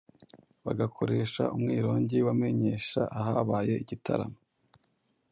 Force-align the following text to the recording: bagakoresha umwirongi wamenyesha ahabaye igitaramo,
bagakoresha 0.65 1.43
umwirongi 1.55 2.17
wamenyesha 2.27 3.01
ahabaye 3.19 3.73
igitaramo, 3.83 4.39